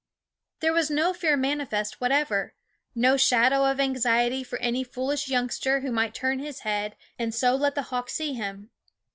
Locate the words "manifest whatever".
1.37-2.55